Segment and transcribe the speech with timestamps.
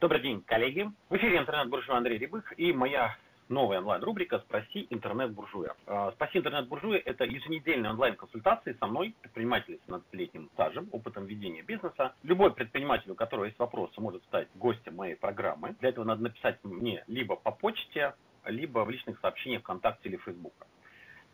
[0.00, 0.88] Добрый день, коллеги.
[1.08, 3.16] В эфире интернет-буржуя Андрей Рябых и моя
[3.48, 5.74] новая онлайн-рубрика «Спроси интернет-буржуя».
[5.86, 12.14] А, «Спроси интернет-буржуя»– это еженедельные онлайн-консультации со мной, предпринимателем с 15-летним стажем, опытом ведения бизнеса.
[12.22, 15.74] Любой предприниматель, у которого есть вопросы, может стать гостем моей программы.
[15.80, 20.68] Для этого надо написать мне либо по почте, либо в личных сообщениях ВКонтакте или Фейсбука.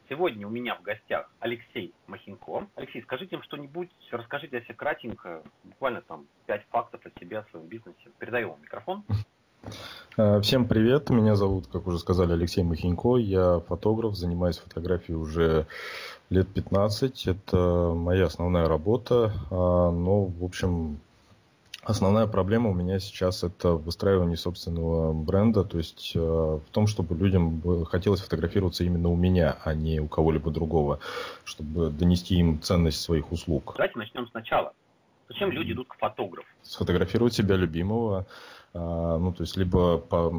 [0.09, 2.67] Сегодня у меня в гостях Алексей Махинко.
[2.75, 7.45] Алексей, скажите им что-нибудь, расскажите о себе кратенько, буквально там пять фактов о себе, о
[7.51, 8.11] своем бизнесе.
[8.19, 9.05] Передаю вам микрофон.
[10.19, 15.67] Э, всем привет, меня зовут, как уже сказали, Алексей Махинько, я фотограф, занимаюсь фотографией уже
[16.29, 21.01] лет 15, это моя основная работа, а, но, в общем,
[21.85, 27.15] Основная проблема у меня сейчас это выстраивание собственного бренда, то есть э, в том, чтобы
[27.15, 31.01] людям хотелось фотографироваться именно у меня, а не у кого-либо другого,
[31.45, 33.75] чтобы донести им ценность своих услуг.
[33.77, 34.73] Давайте начнем сначала.
[35.29, 36.49] Зачем люди идут к фотографу?
[36.63, 38.27] Сфотографировать себя любимого,
[38.75, 40.33] ну, то есть, либо по,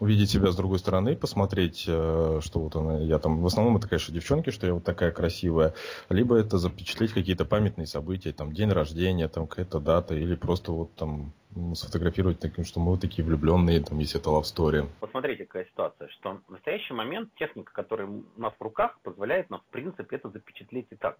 [0.00, 3.88] увидеть себя с другой стороны, посмотреть, э, что вот она, я там, в основном это,
[3.88, 5.74] конечно, девчонки, что я вот такая красивая,
[6.08, 10.94] либо это запечатлеть какие-то памятные события, там, день рождения, там, какая-то дата, или просто вот
[10.94, 11.32] там
[11.74, 14.86] сфотографировать таким, что мы вот такие влюбленные, там, если это love story.
[15.00, 19.60] Посмотрите, какая ситуация, что в настоящий момент техника, которая у нас в руках, позволяет нам,
[19.60, 21.18] в принципе, это запечатлеть и так.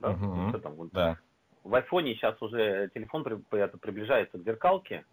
[0.00, 0.10] Да?
[0.10, 0.48] Угу.
[0.50, 1.18] Что там, вот, да.
[1.62, 3.36] В айфоне сейчас уже телефон при,
[3.80, 5.04] приближается к зеркалке,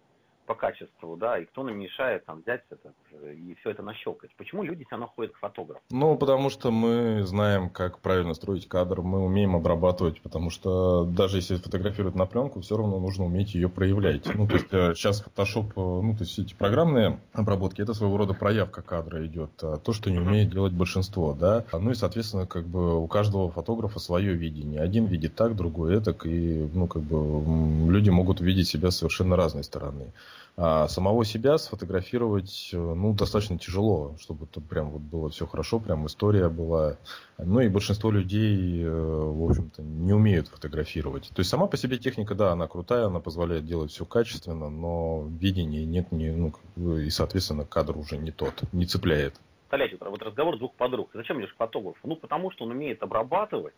[0.46, 2.94] по качеству, да, и кто нам мешает там взять это
[3.32, 4.32] и все это нащелкать.
[4.36, 5.82] Почему люди все равно ходят к фотографу?
[5.90, 11.38] Ну, потому что мы знаем, как правильно строить кадр, мы умеем обрабатывать, потому что даже
[11.38, 14.34] если фотографировать на пленку, все равно нужно уметь ее проявлять.
[14.34, 18.34] Ну, то есть сейчас Photoshop, э, ну, то есть эти программные обработки, это своего рода
[18.34, 21.66] проявка кадра идет, а то, что не умеет делать большинство, да.
[21.72, 24.82] Ну и, соответственно, как бы у каждого фотографа свое видение.
[24.82, 29.64] Один видит так, другой так, и, ну, как бы люди могут увидеть себя совершенно разной
[29.64, 30.12] стороны.
[30.56, 35.80] А самого себя сфотографировать, э, ну, достаточно тяжело, чтобы это прям вот было все хорошо,
[35.80, 36.98] прям история была.
[37.40, 41.30] Ну и большинство людей, э, в общем-то, не умеют фотографировать.
[41.30, 45.28] То есть сама по себе техника, да, она крутая, она позволяет делать все качественно, но
[45.40, 46.54] видения нет, не, ну,
[46.98, 49.34] и, соответственно, кадр уже не тот, не цепляет.
[49.70, 51.10] Представляете, вот разговор двух подруг.
[51.16, 51.98] Зачем идешь к фотографу?
[52.04, 53.74] Ну, потому что он умеет обрабатывать,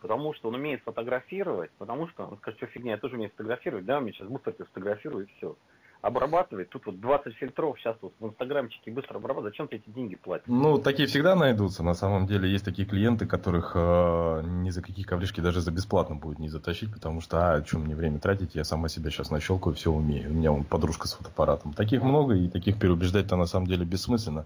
[0.00, 3.84] потому что он умеет фотографировать, потому что он скажет, что фигня, я тоже умею фотографировать,
[3.84, 5.56] да, мне сейчас быстро сфотографирую и все
[6.04, 6.68] обрабатывает.
[6.68, 9.54] Тут вот 20 фильтров, сейчас вот в инстаграмчике быстро обрабатывать.
[9.54, 10.44] Зачем ты эти деньги платишь?
[10.46, 11.82] Ну, такие всегда найдутся.
[11.82, 16.16] На самом деле есть такие клиенты, которых э, ни за какие ковришки даже за бесплатно
[16.16, 19.74] будет не затащить, потому что, а, что мне время тратить, я сама себя сейчас нащелкаю,
[19.74, 20.30] все умею.
[20.30, 21.72] У меня вон подружка с фотоаппаратом.
[21.72, 24.44] Таких много, и таких переубеждать-то на самом деле бессмысленно.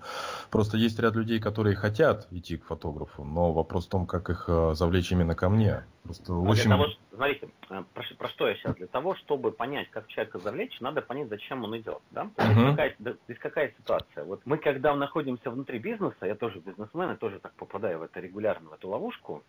[0.50, 4.44] Просто есть ряд людей, которые хотят идти к фотографу, но вопрос в том, как их
[4.46, 5.82] э, завлечь именно ко мне.
[6.04, 6.70] Просто а очень...
[6.70, 8.76] того, смотрите, э, про, про что я сейчас?
[8.76, 12.00] Для того, чтобы понять, как человека завлечь, надо понять, зачем он идет.
[12.10, 12.30] Да?
[12.36, 12.70] Uh-huh.
[12.70, 14.24] какая, здесь какая ситуация?
[14.24, 18.20] Вот мы, когда находимся внутри бизнеса, я тоже бизнесмен, я тоже так попадаю в это
[18.20, 19.42] регулярно, в эту ловушку,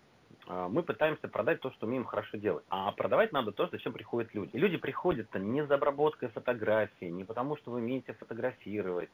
[0.47, 2.63] э, мы пытаемся продать то, что умеем хорошо делать.
[2.69, 4.51] А продавать надо то, зачем приходят люди.
[4.53, 9.09] И люди приходят-то не за обработкой фотографии, не потому, что вы умеете фотографировать,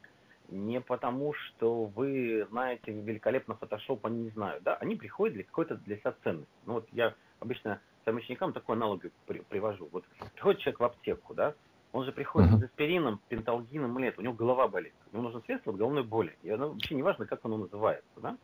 [0.49, 5.75] не потому, что вы знаете великолепно фотошоп, они не знают, да, они приходят для какой-то
[5.75, 6.51] для себя ценности.
[6.65, 9.89] Ну вот я обычно своим ученикам такой аналог при, привожу.
[9.91, 11.53] Вот приходит человек в аптеку, да,
[11.95, 12.59] он же приходит uh-huh.
[12.59, 14.93] с аспирином, пенталгином или это, у него голова болит.
[15.13, 16.37] Ему нужно средство от головной боли.
[16.43, 18.37] И оно вообще не важно, как оно называется, да?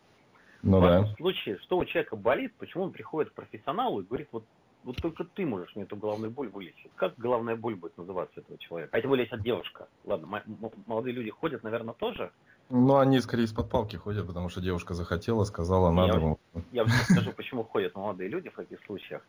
[0.63, 1.15] Ну, в этом да.
[1.15, 4.45] случае, что у человека болит, почему он приходит к профессионалу и говорит, вот,
[4.85, 6.91] вот только ты можешь мне эту головную боль вылечить.
[6.95, 8.95] Как головная боль будет называться этого человека?
[8.95, 9.89] А тем более, если девушка.
[10.05, 10.41] Ладно,
[10.85, 12.31] молодые люди ходят, наверное, тоже.
[12.69, 16.37] Ну, они скорее из-под палки ходят, потому что девушка захотела, сказала, надо.
[16.71, 19.27] Я, я скажу, почему ходят молодые люди в таких случаях.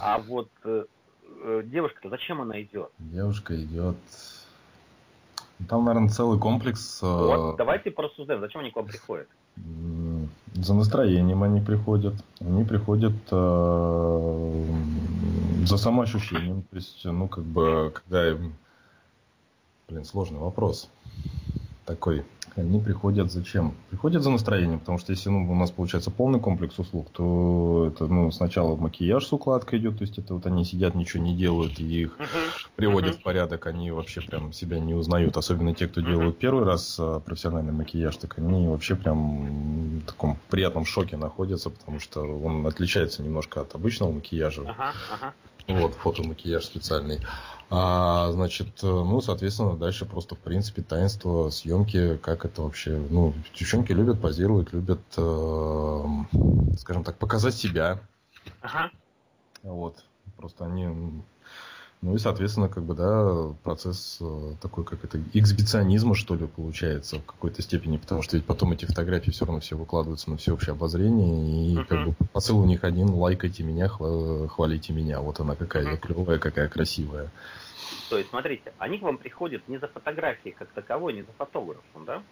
[0.00, 0.84] А вот э,
[1.64, 2.90] девушка-то зачем она идет?
[2.98, 3.96] Девушка идет.
[5.68, 7.00] Там, наверное, целый комплекс.
[7.02, 9.28] Э, вот, давайте порассуждаем, зачем они к вам приходят?
[10.54, 12.14] За настроением они приходят.
[12.40, 14.64] Они приходят э,
[15.64, 16.62] за самоощущением.
[16.62, 18.54] То есть, ну, как бы, когда им...
[19.88, 20.90] Блин, сложный вопрос
[21.84, 22.24] такой
[22.56, 23.74] они приходят зачем?
[23.90, 28.06] Приходят за настроением, потому что если ну, у нас получается полный комплекс услуг, то это
[28.06, 31.80] ну, сначала макияж с укладкой идет, то есть это вот они сидят, ничего не делают,
[31.80, 32.68] и их uh-huh.
[32.76, 33.20] приводят uh-huh.
[33.20, 36.06] в порядок, они вообще прям себя не узнают, особенно те, кто uh-huh.
[36.06, 41.70] делают первый раз а, профессиональный макияж, так они вообще прям в таком приятном шоке находятся,
[41.70, 44.62] потому что он отличается немножко от обычного макияжа.
[44.62, 44.92] Uh-huh.
[45.20, 45.32] Uh-huh.
[45.66, 47.20] Вот, фотомакияж специальный.
[47.76, 53.90] А, значит, ну, соответственно, дальше просто, в принципе, таинство съемки, как это вообще, ну, девчонки
[53.90, 56.04] любят, позируют, любят, э,
[56.78, 57.98] скажем так, показать себя.
[58.60, 58.92] Ага.
[59.64, 60.04] Вот,
[60.36, 60.86] просто они
[62.04, 67.18] Ну и, соответственно, как бы, да, процесс э, такой, как это, эксбиционизма, что ли, получается
[67.18, 70.72] в какой-то степени, потому что ведь потом эти фотографии все равно все выкладываются на всеобщее
[70.72, 71.84] обозрение, и uh-huh.
[71.86, 75.98] как бы посыл у них один, лайкайте меня, хвалите меня, вот она какая uh-huh.
[75.98, 77.30] клевая, какая красивая.
[78.10, 82.04] То есть, смотрите, они к вам приходят не за фотографией как таковой, не за фотографом,
[82.04, 82.22] да?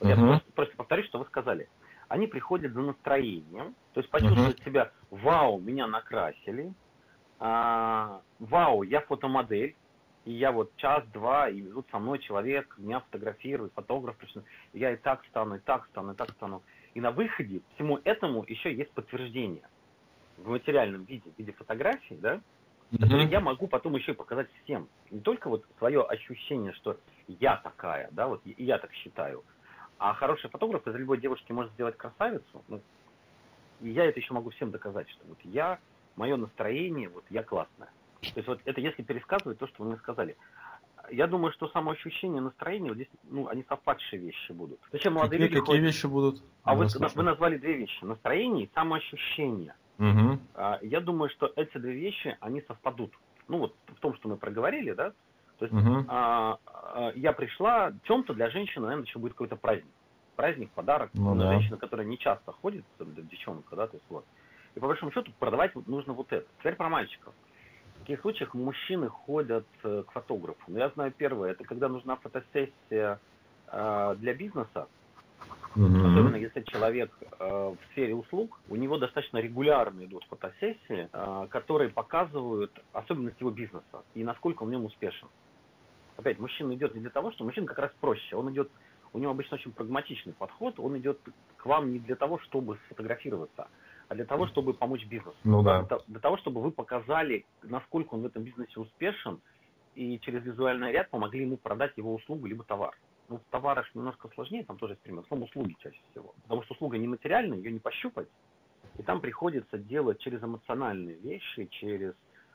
[0.00, 0.08] Uh-huh.
[0.10, 1.70] Я просто, просто повторюсь, что вы сказали.
[2.08, 4.64] Они приходят за настроением, то есть почувствовать uh-huh.
[4.66, 6.74] себя, вау, меня накрасили,
[7.44, 9.74] а, вау, я фотомодель,
[10.24, 14.14] и я вот час-два, и тут со мной человек, меня фотографирует, фотограф,
[14.72, 16.62] я и так стану, и так стану, и так стану.
[16.94, 19.68] И на выходе всему этому еще есть подтверждение
[20.36, 22.98] в материальном виде, в виде фотографий, да, mm-hmm.
[23.00, 24.86] которые я могу потом еще и показать всем.
[25.10, 26.96] Не только вот свое ощущение, что
[27.26, 29.42] я такая, да, вот и я так считаю,
[29.98, 32.80] а хороший фотограф из любой девушки может сделать красавицу, ну,
[33.80, 35.80] и я это еще могу всем доказать, что вот я
[36.16, 37.88] мое настроение, вот я классная.
[38.20, 40.36] То есть вот это если пересказывать то, что вы мне сказали.
[41.10, 44.78] Я думаю, что самоощущение, настроение, вот здесь, ну, они совпадшие вещи будут.
[44.92, 45.84] Зачем молодые какие, люди Какие ходят?
[45.84, 46.42] вещи будут?
[46.62, 48.04] А вот вы назвали две вещи.
[48.04, 49.74] Настроение и самоощущение.
[49.98, 50.38] Угу.
[50.82, 53.12] Я думаю, что эти две вещи, они совпадут.
[53.48, 55.12] Ну вот в том, что мы проговорили, да?
[55.58, 56.04] То есть угу.
[56.08, 59.92] а, а, я пришла, в чем-то для женщины, наверное, еще будет какой-то праздник.
[60.36, 61.10] Праздник, подарок.
[61.12, 61.52] Ну, да.
[61.52, 64.24] Женщина, которая не часто ходит, девчонка, да, то есть вот.
[64.74, 66.46] И по большому счету продавать нужно вот это.
[66.60, 67.34] Теперь про мальчиков.
[67.96, 70.60] В таких случаях мужчины ходят э, к фотографу.
[70.66, 73.20] Но я знаю первое, это когда нужна фотосессия
[73.68, 74.88] э, для бизнеса.
[75.74, 76.12] Mm-hmm.
[76.12, 81.90] Особенно если человек э, в сфере услуг, у него достаточно регулярно идут фотосессии, э, которые
[81.90, 85.28] показывают особенность его бизнеса и насколько он в нем успешен.
[86.16, 88.36] Опять, мужчина идет не для того, что мужчина как раз проще.
[88.36, 88.70] Он идет,
[89.12, 91.18] у него обычно очень прагматичный подход, он идет
[91.56, 93.68] к вам не для того, чтобы сфотографироваться,
[94.08, 95.36] а для того, чтобы помочь бизнесу.
[95.44, 95.82] Ну, да.
[95.82, 99.40] для, для того, чтобы вы показали, насколько он в этом бизнесе успешен,
[99.94, 102.96] и через визуальный ряд помогли ему продать его услугу либо товар.
[103.28, 105.24] Ну, в товарах немножко сложнее, там тоже есть пример.
[105.28, 106.34] В услуги чаще всего.
[106.42, 108.28] Потому что услуга нематериальная, ее не пощупать.
[108.98, 112.14] И там приходится делать через эмоциональные вещи, через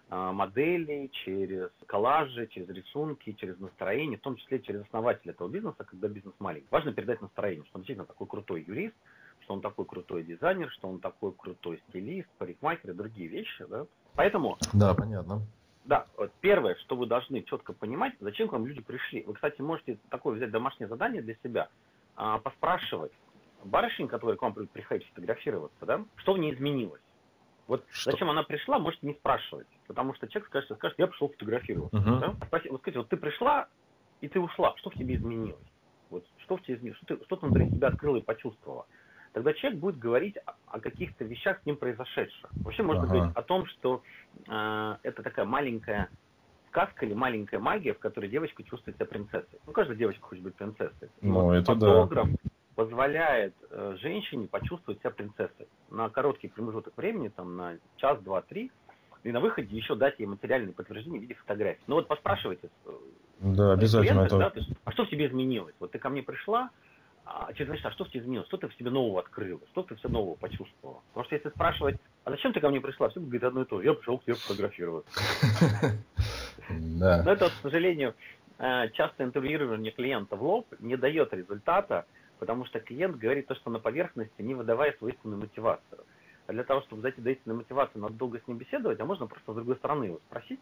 [0.09, 6.07] модели, через коллажи, через рисунки, через настроение, в том числе через основателя этого бизнеса, когда
[6.07, 6.67] бизнес маленький.
[6.71, 8.95] Важно передать настроение, что он действительно такой крутой юрист,
[9.41, 13.85] что он такой крутой дизайнер, что он такой крутой стилист, парикмахер и другие вещи, да.
[14.15, 14.57] Поэтому...
[14.73, 15.41] Да, понятно.
[15.85, 19.23] Да, вот первое, что вы должны четко понимать, зачем к вам люди пришли.
[19.23, 21.69] Вы, кстати, можете такое взять домашнее задание для себя,
[22.15, 23.13] а, поспрашивать
[23.63, 27.01] барышень, которая к вам приходит фотографироваться, да, что в ней изменилось.
[27.67, 28.11] Вот что?
[28.11, 29.67] зачем она пришла, можете не спрашивать.
[29.87, 31.97] Потому что человек скажет, скажет я пришел фотографироваться.
[31.97, 32.19] Uh-huh.
[32.19, 32.45] Да?
[32.47, 33.67] Спроси, вот скажите, вот ты пришла,
[34.21, 35.59] и ты ушла, что в тебе изменилось?
[36.09, 36.97] Вот что в тебе изменилось?
[37.03, 38.85] Что ты, что ты внутри себя открыла и почувствовала?
[39.37, 40.35] тогда человек будет говорить
[40.65, 42.49] о каких-то вещах с ним произошедших.
[42.63, 43.13] Вообще можно ага.
[43.13, 44.01] говорить о том, что
[44.47, 46.09] э, это такая маленькая
[46.69, 49.59] сказка или маленькая магия, в которой девочка чувствует себя принцессой.
[49.67, 51.09] Ну, каждая девочка хочет быть принцессой.
[51.21, 52.46] Ну, вот это фотограф да.
[52.77, 58.71] Позволяет э, женщине почувствовать себя принцессой на короткий промежуток времени, там на час, два, три,
[59.23, 61.81] и на выходе еще дать ей материальное подтверждение в виде фотографий.
[61.87, 62.69] Ну вот поспрашивайте.
[62.85, 62.91] Э,
[63.39, 64.21] да, обязательно.
[64.21, 64.37] Это...
[64.37, 65.73] Да, есть, а что в тебе изменилось?
[65.79, 66.69] Вот ты ко мне пришла,
[67.25, 68.47] а через значит, а что в тебе изменилось?
[68.47, 69.59] Что ты в себе нового открыла?
[69.71, 71.01] Что ты все нового почувствовала?
[71.07, 71.95] Потому что если спрашивать,
[72.25, 73.09] а зачем ты ко мне пришла?
[73.09, 73.87] Все будет одно и то же.
[73.87, 75.09] Я пришел к тебе фотографироваться.
[76.69, 77.23] Да.
[77.23, 78.13] Но это, к сожалению,
[78.57, 82.05] э, часто интервьюирование клиента в лоб не дает результата,
[82.39, 86.03] потому что клиент говорит то, что на поверхности, не выдавая свою истинную мотивацию.
[86.47, 89.27] А для того, чтобы зайти до истинной мотивации, надо долго с ним беседовать, а можно
[89.27, 90.59] просто с другой стороны его спросить,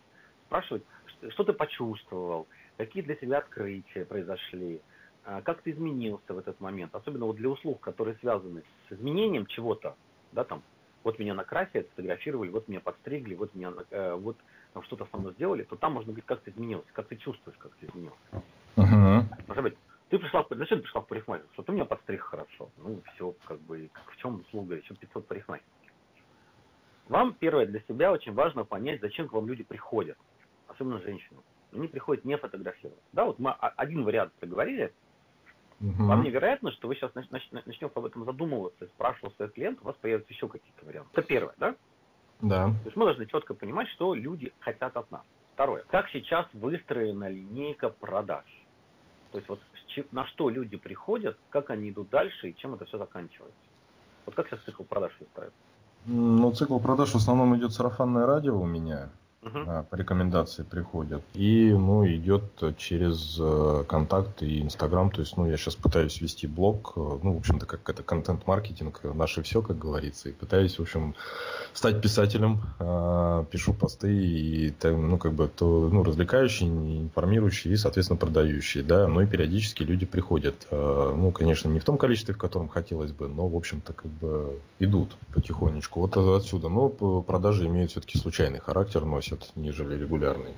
[0.47, 0.83] спрашивать,
[1.29, 4.81] что ты почувствовал, какие для себя открытия произошли,
[5.23, 9.45] а, как ты изменился в этот момент, особенно вот для услуг, которые связаны с изменением
[9.45, 9.95] чего-то,
[10.31, 10.63] да, там,
[11.03, 14.37] вот меня накрасили, сфотографировали, вот меня подстригли, вот меня, э, вот
[14.73, 17.57] там, что-то со мной сделали, то там можно говорить, как ты изменился, как ты чувствуешь,
[17.59, 18.17] как ты изменился.
[18.75, 19.23] Uh-huh.
[19.47, 19.77] Может быть,
[20.09, 21.45] ты пришла, зачем ты пришла в парикмахер?
[21.53, 22.69] Что ты меня подстриг хорошо.
[22.77, 25.69] Ну, все, как бы, в чем услуга, еще 500 парикмахеров.
[27.07, 30.17] Вам, первое, для себя очень важно понять, зачем к вам люди приходят,
[30.67, 31.39] особенно женщины.
[31.71, 33.03] Они приходят не фотографировать.
[33.13, 34.93] Да, вот мы один вариант проговорили,
[35.81, 36.05] Угу.
[36.05, 40.31] Вам невероятно, что вы сейчас начнете об этом задумываться, спрашивать своих клиентов, у вас появятся
[40.31, 41.09] еще какие-то варианты.
[41.11, 41.75] Это первое, да?
[42.41, 42.67] Да.
[42.67, 45.23] То есть мы должны четко понимать, что люди хотят от нас.
[45.53, 45.83] Второе.
[45.89, 48.45] Как сейчас выстроена линейка продаж?
[49.31, 49.59] То есть вот
[50.11, 53.57] на что люди приходят, как они идут дальше и чем это все заканчивается.
[54.25, 55.59] Вот как сейчас цикл продаж выстраивается?
[56.05, 59.09] Ну, цикл продаж в основном идет сарафанное радио у меня.
[59.45, 59.85] Uh-huh.
[59.91, 61.21] По рекомендации приходят.
[61.35, 62.43] И, ну, идет
[62.77, 65.11] через э, контакты и Инстаграм.
[65.11, 66.93] То есть, ну, я сейчас пытаюсь вести блог.
[66.95, 70.29] Э, ну, в общем-то, как это контент-маркетинг, наше все, как говорится.
[70.29, 71.13] И пытаюсь, в общем,
[71.73, 72.61] стать писателем.
[73.51, 76.67] Пишу посты и, ну, как бы, то, ну, развлекающие,
[77.03, 79.07] информирующие и, соответственно, продающие, да.
[79.07, 80.55] Ну, и периодически люди приходят.
[80.71, 84.59] Ну, конечно, не в том количестве, в котором хотелось бы, но, в общем-то, как бы
[84.79, 85.99] идут потихонечку.
[85.99, 86.69] Вот отсюда.
[86.69, 86.89] Но
[87.21, 90.53] продажи имеют все-таки случайный характер, носят носят, нежели регулярный.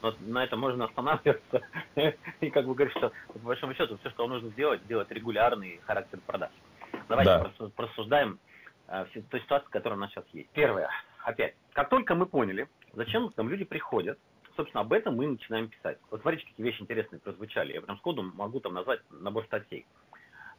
[0.00, 1.60] Вот на этом можно останавливаться
[2.40, 6.18] и как бы говорить, что по большому счету все, что нужно сделать, сделать регулярный характер
[6.26, 6.50] продаж.
[7.08, 7.68] Давайте да.
[7.76, 8.38] просуждаем
[8.88, 10.50] э, ту ситуацию, которая у нас сейчас есть.
[10.50, 10.88] Первое,
[11.24, 14.18] опять, как только мы поняли, зачем там люди приходят,
[14.56, 15.98] собственно, об этом мы начинаем писать.
[16.10, 17.72] Вот смотрите, какие вещи интересные прозвучали.
[17.72, 19.86] Я прям сходу могу там назвать набор статей.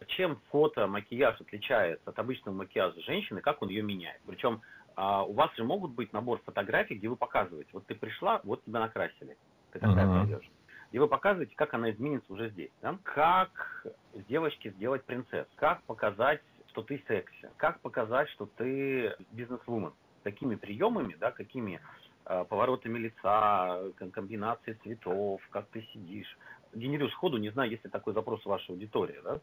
[0.08, 4.22] Чем фото, макияж отличается от обычного макияжа женщины, как он ее меняет.
[4.26, 4.62] Причем
[4.96, 8.64] а у вас же могут быть набор фотографий, где вы показываете, вот ты пришла, вот
[8.64, 9.38] тебя накрасили,
[9.72, 10.22] ты такая uh-huh.
[10.22, 10.50] придешь.
[10.92, 12.70] И вы показываете, как она изменится уже здесь.
[12.82, 12.98] Да?
[13.02, 19.94] Как с девочки сделать принцесс, как показать, что ты секси, как показать, что ты бизнес-вумен.
[20.22, 21.82] Такими приемами, да, какими
[22.26, 23.82] э, поворотами лица,
[24.14, 26.38] комбинацией цветов, как ты сидишь.
[26.76, 29.36] Генерирую сходу, не знаю, есть ли такой запрос у вашей аудитории, да?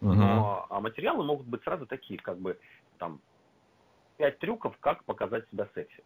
[0.00, 0.14] Uh-huh.
[0.14, 2.58] Но, а материалы могут быть сразу такие, как бы
[2.98, 3.20] там
[4.20, 6.04] пять трюков, как показать себя секси.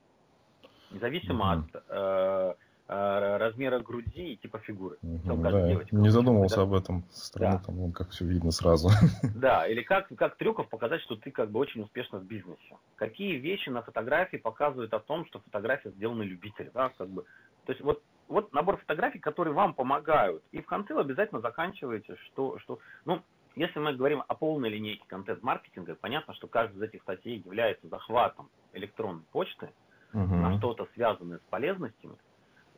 [0.93, 1.77] Независимо mm-hmm.
[1.77, 2.55] от э,
[2.87, 4.99] э, размера груди и типа фигуры.
[5.03, 6.63] Mm-hmm, да, девочка, не задумывался да?
[6.63, 7.65] об этом со стороны, да.
[7.65, 8.91] там, вон, как все видно сразу.
[9.35, 12.77] Да, или как, как трюков показать, что ты как бы очень успешно в бизнесе.
[12.95, 16.71] Какие вещи на фотографии показывают о том, что фотография сделана любителем.
[16.73, 17.25] Да, как бы.
[17.67, 20.43] То есть вот вот набор фотографий, которые вам помогают.
[20.53, 23.21] И в конце вы обязательно заканчиваете, что, что ну,
[23.57, 28.49] если мы говорим о полной линейке контент-маркетинга, понятно, что каждая из этих статей является захватом
[28.73, 29.71] электронной почты
[30.13, 30.35] угу.
[30.35, 32.17] на что-то связанное с полезностями.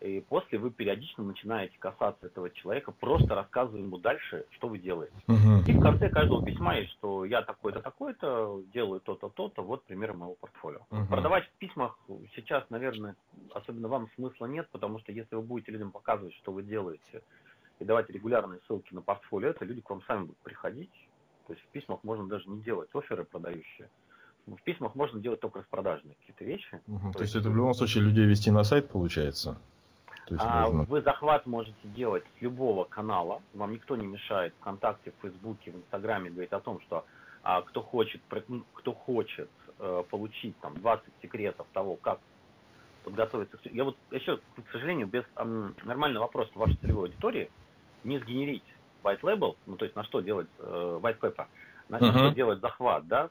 [0.00, 5.14] И после вы периодично начинаете касаться этого человека, просто рассказывая ему дальше, что вы делаете.
[5.26, 5.64] Угу.
[5.66, 10.12] И в конце каждого письма есть, что я такой-то, такой-то, делаю то-то, то-то, вот примеры
[10.12, 10.80] моего портфолио.
[10.90, 11.06] Угу.
[11.06, 11.99] Продавать в письмах
[12.35, 13.16] сейчас, наверное,
[13.54, 17.23] особенно вам смысла нет, потому что если вы будете людям показывать, что вы делаете,
[17.78, 20.90] и давать регулярные ссылки на портфолио, это люди к вам сами будут приходить.
[21.47, 23.88] То есть в письмах можно даже не делать оферы продающие.
[24.47, 26.80] В письмах можно делать только распродажные какие-то вещи.
[26.87, 27.12] Угу.
[27.12, 29.59] То, то есть, есть это в любом случае людей вести на сайт получается?
[30.26, 30.83] То есть а можно...
[30.85, 33.42] Вы захват можете делать с любого канала.
[33.54, 37.04] Вам никто не мешает ВКонтакте, в Фейсбуке, в Инстаграме говорить о том, что
[37.42, 38.21] а, кто хочет,
[38.75, 42.18] кто хочет э, получить там 20 секретов того, как
[43.04, 43.56] подготовиться.
[43.71, 47.50] Я вот еще, к сожалению, без э, нормального вопроса вашей целевой аудитории,
[48.06, 48.64] не сгенерить
[49.02, 51.46] white label, ну то есть на что делать э, white paper,
[51.88, 52.10] на uh-huh.
[52.10, 53.30] что делать захват, да,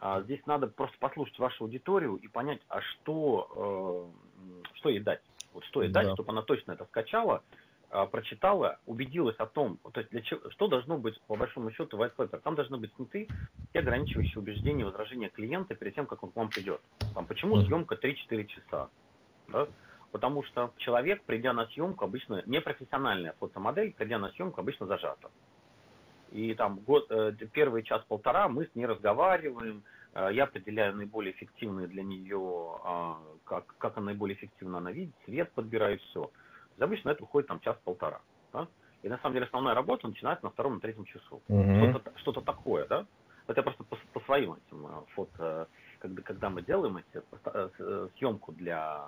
[0.00, 5.20] а здесь надо просто послушать вашу аудиторию и понять, а что, э, что ей дать.
[5.54, 6.02] Вот что ей да.
[6.02, 7.44] дать, чтобы она точно это скачала,
[7.90, 11.96] э, прочитала, убедилась о том, то есть для чего, что должно быть по большому счету
[11.98, 12.40] white paper.
[12.40, 13.28] Там должны быть сняты
[13.70, 16.80] все ограничивающие убеждения, возражения клиента перед тем, как он к вам придет.
[17.14, 18.88] Там, почему съемка 3-4 часа?
[19.48, 19.68] Да?
[20.12, 25.30] Потому что человек, придя на съемку, обычно непрофессиональная фотомодель, придя на съемку, обычно зажата.
[26.30, 29.82] И там год, э, первый час-полтора мы с ней разговариваем,
[30.14, 35.14] э, я определяю наиболее эффективные для нее, а, как, как она наиболее эффективно она видит,
[35.24, 36.30] цвет подбираю, все.
[36.78, 38.20] Обычно это уходит там час-полтора.
[38.52, 38.68] Да?
[39.02, 41.42] И на самом деле основная работа начинается на втором, на третьем часу.
[41.48, 41.90] Угу.
[41.90, 43.06] Что-то, что-то такое, да?
[43.46, 45.68] Это я просто по, по своим этим э, фото,
[46.00, 47.22] когда, когда мы делаем эти
[48.18, 49.06] съемку для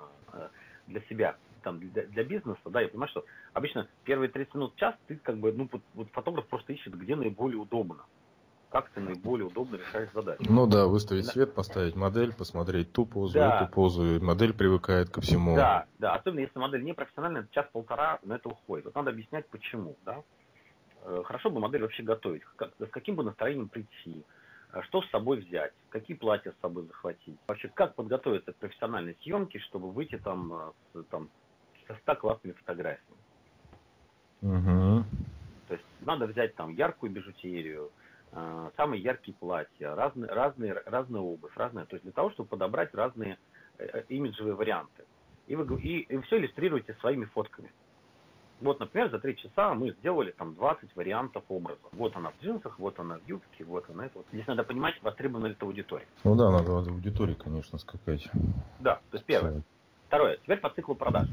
[0.86, 4.94] для себя, там, для, для бизнеса, да, я понимаю, что обычно первые 30 минут, час
[5.06, 8.04] ты как бы, ну, вот, фотограф просто ищет, где наиболее удобно.
[8.70, 10.42] Как ты наиболее удобно решаешь задачу.
[10.48, 11.32] Ну да, выставить да.
[11.32, 13.60] свет, поставить модель, посмотреть ту позу, да.
[13.60, 15.54] эту позу, и модель привыкает ко всему.
[15.54, 18.86] Да, да, особенно если модель не профессиональная, час-полтора на это уходит.
[18.86, 20.22] Вот надо объяснять, почему, да.
[21.04, 24.24] Э, хорошо бы модель вообще готовить, как, с каким бы настроением прийти,
[24.82, 27.38] что с собой взять, какие платья с собой захватить.
[27.46, 31.28] Вообще, как подготовиться к профессиональной съемке, чтобы выйти там, э, с, там
[31.86, 33.18] со 100 классными фотографиями.
[34.42, 35.04] Угу.
[35.68, 37.90] То есть надо взять там яркую бижутерию,
[38.32, 42.92] э, самые яркие платья, разные, разные, разные обувь, разные, то есть для того, чтобы подобрать
[42.94, 43.38] разные
[43.78, 45.04] э, имиджевые варианты.
[45.46, 47.70] И вы и, и все иллюстрируете своими фотками.
[48.60, 51.80] Вот, например, за три часа мы сделали там 20 вариантов образа.
[51.92, 54.18] Вот она в джинсах, вот она в юбке, вот она это.
[54.18, 54.26] Вот.
[54.32, 56.06] Здесь надо понимать, востребована ли это аудитория.
[56.22, 58.26] Ну да, надо в аудитории, конечно, скакать.
[58.80, 59.62] Да, то есть первое.
[60.06, 61.28] Второе, теперь по циклу продаж.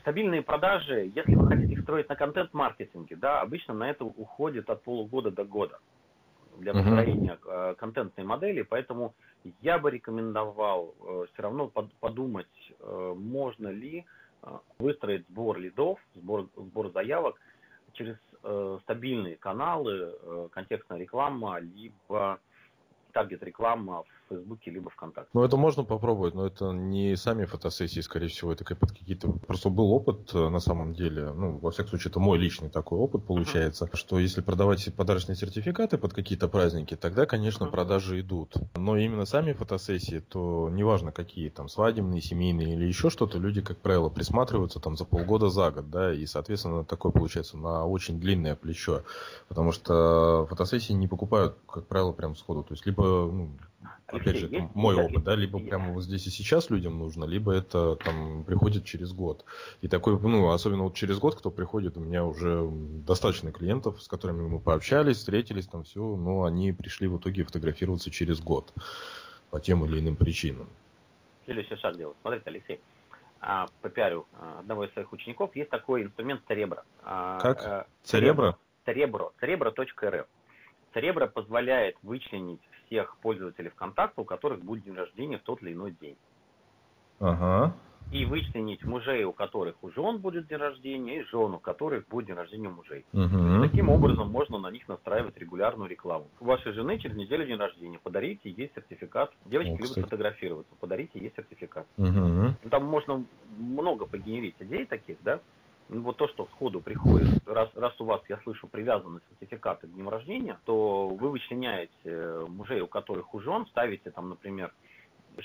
[0.00, 4.82] Стабильные продажи, если вы хотите их строить на контент-маркетинге, да, обычно на это уходит от
[4.82, 5.78] полугода до года.
[6.58, 7.76] для построения uh-huh.
[7.76, 9.14] контентной модели, поэтому
[9.60, 11.70] я бы рекомендовал э, все равно
[12.00, 12.48] подумать,
[12.80, 14.04] э, можно ли
[14.78, 17.40] выстроить сбор лидов, сбор, сбор заявок
[17.92, 18.16] через
[18.82, 22.38] стабильные каналы, контекстная реклама, либо
[23.12, 25.30] таргет реклама в Фейсбуке либо ВКонтакте.
[25.32, 29.30] Ну, это можно попробовать, но это не сами фотосессии, скорее всего, это под какие-то...
[29.30, 32.98] Просто был опыт э, на самом деле, ну, во всяком случае, это мой личный такой
[32.98, 33.96] опыт получается, uh-huh.
[33.96, 37.70] что если продавать подарочные сертификаты под какие-то праздники, тогда, конечно, uh-huh.
[37.70, 38.54] продажи идут.
[38.76, 43.78] Но именно сами фотосессии, то неважно какие, там, свадебные, семейные или еще что-то, люди, как
[43.78, 48.56] правило, присматриваются там за полгода, за год, да, и, соответственно, такое получается на очень длинное
[48.56, 49.02] плечо,
[49.48, 53.50] потому что фотосессии не покупают, как правило, прям сходу, то есть либо ну,
[54.08, 57.52] опять же, это мой опыт, да, либо прямо вот здесь и сейчас людям нужно, либо
[57.52, 59.44] это там приходит через год.
[59.80, 62.68] И такой, ну, особенно вот через год, кто приходит, у меня уже
[63.06, 68.10] достаточно клиентов, с которыми мы пообщались, встретились, там все, но они пришли в итоге фотографироваться
[68.10, 68.72] через год
[69.50, 70.68] по тем или иным причинам.
[71.44, 72.16] Следующий шаг делать.
[72.20, 72.80] Смотрите, Алексей,
[73.40, 76.82] а, по пиарю а, одного из своих учеников есть такой инструмент Церебро.
[77.04, 77.88] А, как?
[78.02, 78.58] Церебро?
[78.84, 79.32] Церебро.
[79.40, 80.26] Церебро.рф.
[80.92, 85.92] Церебро позволяет вычленить всех пользователей ВКонтакте, у которых будет день рождения в тот или иной
[86.00, 86.16] день.
[87.20, 87.74] Ага.
[88.10, 92.28] И вычленить мужей, у которых у жен будет день рождения, и жен, у которых будет
[92.28, 93.04] день рождения мужей.
[93.12, 93.62] Угу.
[93.62, 96.26] Таким образом можно на них настраивать регулярную рекламу.
[96.40, 97.98] У вашей жены через неделю день рождения.
[98.02, 99.30] Подарите ей сертификат.
[99.44, 100.74] Девочки О, любят фотографироваться.
[100.80, 101.86] Подарите ей сертификат.
[101.98, 102.70] Угу.
[102.70, 103.26] Там можно
[103.58, 105.40] много погенерить идей таких, да?
[105.88, 109.90] Ну, вот то, что сходу приходит, раз, раз у вас, я слышу, привязаны сертификаты к
[109.92, 114.72] дню рождения, то вы вычленяете мужей, у которых у жен, ставите там, например,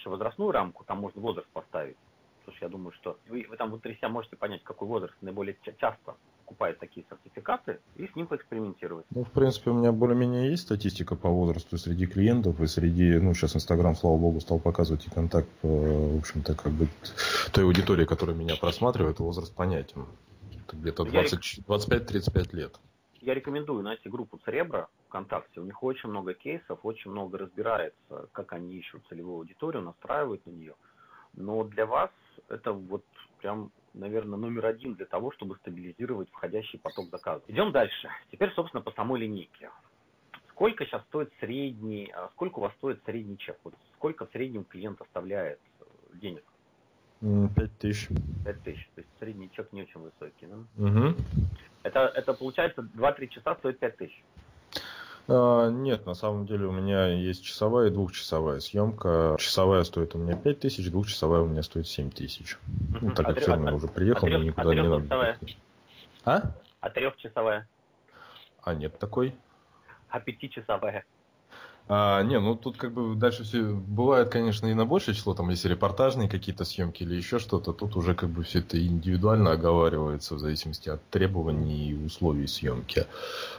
[0.05, 1.95] возрастную рамку, там можно возраст поставить.
[2.39, 5.55] Потому что я думаю, что вы, вы там внутри себя можете понять, какой возраст наиболее
[5.77, 9.05] часто покупает такие сертификаты и с ним поэкспериментировать.
[9.11, 13.33] Ну, в принципе, у меня более-менее есть статистика по возрасту среди клиентов и среди, ну,
[13.33, 16.89] сейчас Инстаграм, слава богу, стал показывать и контакт, э, в общем-то, как бы
[17.53, 20.05] той аудитории, которая меня просматривает, возраст понятен
[20.75, 22.79] где-то 25-35 лет.
[23.21, 25.61] Я рекомендую найти группу Церебра ВКонтакте.
[25.61, 30.51] У них очень много кейсов, очень много разбирается, как они ищут целевую аудиторию, настраивают на
[30.51, 30.75] нее.
[31.33, 32.11] Но для вас
[32.49, 33.05] это вот
[33.39, 37.43] прям, наверное, номер один для того, чтобы стабилизировать входящий поток заказов.
[37.47, 38.09] Идем дальше.
[38.31, 39.69] Теперь, собственно, по самой линейке.
[40.49, 43.57] Сколько сейчас стоит средний, а сколько у вас стоит средний чек?
[43.63, 45.59] Вот сколько в среднем клиент оставляет
[46.13, 46.43] денег?
[47.55, 48.09] Пять тысяч.
[48.43, 48.89] Пять тысяч.
[48.95, 50.57] То есть средний чек не очень высокий, да?
[50.85, 51.15] Угу.
[51.83, 54.21] Это, это получается 2-3 часа стоит пять тысяч.
[55.29, 59.37] А, нет, на самом деле у меня есть часовая и двухчасовая съемка.
[59.39, 62.57] Часовая стоит у меня пять тысяч, двухчасовая у меня стоит семь тысяч.
[62.99, 65.37] Ну, так как а, фирма а, уже приехала, а, никуда а не надо.
[66.25, 66.41] А?
[66.81, 67.67] А трехчасовая?
[68.63, 69.33] А нет такой.
[70.09, 71.05] А пятичасовая?
[71.89, 75.49] А, не, ну тут как бы дальше все бывает, конечно, и на большее число, там,
[75.49, 80.35] если репортажные какие-то съемки или еще что-то, тут уже как бы все это индивидуально оговаривается
[80.35, 83.05] в зависимости от требований и условий съемки.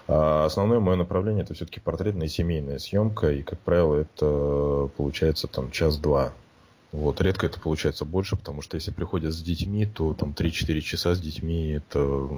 [0.09, 5.71] А основное мое направление это все-таки портретная семейная съемка, и, как правило, это получается там
[5.71, 6.33] час-два
[6.95, 11.15] вот, редко это получается больше, потому что если приходят с детьми, то там 3-4 часа
[11.17, 12.29] с детьми это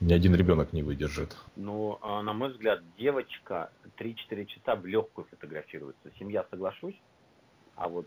[0.00, 1.34] ни один ребенок не выдержит.
[1.56, 6.10] Ну, а, на мой взгляд, девочка 3-4 часа в легкую фотографируется.
[6.18, 7.00] Семья, соглашусь.
[7.76, 8.06] А вот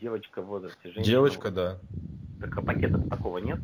[0.00, 1.04] девочка в возрасте женщины...
[1.04, 1.80] Девочка, да.
[2.40, 3.58] Так, а пакета такого нет?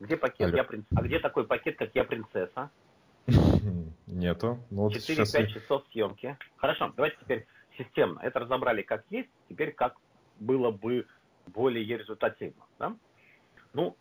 [0.00, 0.54] Где пакет?
[0.54, 0.84] Я принц...
[0.94, 2.68] А где такой пакет, как я принцесса?
[4.06, 4.58] Нету.
[4.70, 5.30] Ну, 4-5 сейчас...
[5.30, 6.36] часов съемки.
[6.56, 7.46] Хорошо, давайте теперь
[7.78, 8.20] системно.
[8.20, 9.96] Это разобрали как есть, теперь как
[10.38, 11.06] было бы
[11.46, 12.64] более результативно.
[12.78, 12.96] Да?
[13.72, 13.96] Ну,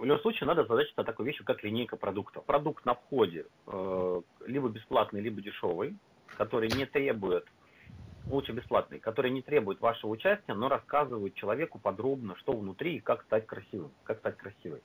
[0.00, 2.44] в любом случае надо задачиться такой вещью, как линейка продуктов.
[2.44, 5.96] Продукт на входе э, либо бесплатный, либо дешевый,
[6.36, 7.46] который не требует,
[8.26, 13.22] лучше бесплатный, который не требует вашего участия, но рассказывает человеку подробно, что внутри и как
[13.24, 14.82] стать красивым, как стать красивой.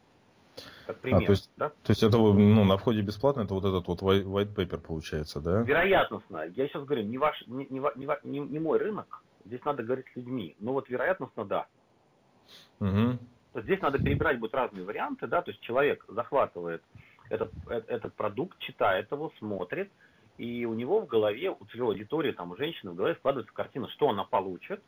[0.88, 1.70] Как пример, а, то, есть, да?
[1.70, 5.62] то есть это ну, на входе бесплатно, это вот этот вот white paper получается, да?
[5.64, 6.46] Вероятностно.
[6.56, 7.82] Я сейчас говорю, не, ваш, не, не,
[8.24, 10.56] не, не мой рынок, Здесь надо говорить с людьми.
[10.60, 11.68] Но вот вероятностно да.
[12.80, 13.20] Угу.
[13.62, 16.84] Здесь надо перебирать будут разные варианты, да, то есть человек захватывает
[17.30, 19.92] этот, э, этот продукт, читает его, смотрит,
[20.38, 23.88] и у него в голове, у целевой аудитории, там, у женщины в голове складывается картина,
[23.90, 24.84] что она получит,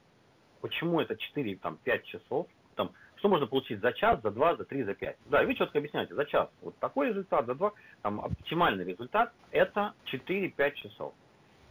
[0.60, 4.65] почему это 4, там, 5 часов, там, что можно получить за час, за два, за
[4.65, 5.17] три, за пять.
[5.26, 9.34] Да, и вы четко объясняете, за час вот такой результат, за два, там, оптимальный результат
[9.52, 11.13] это 4-5 часов.